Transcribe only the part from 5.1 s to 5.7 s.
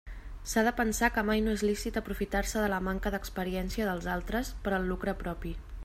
propi.